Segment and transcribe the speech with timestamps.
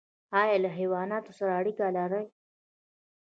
[0.41, 2.25] ایا له حیواناتو سره اړیکه لرئ؟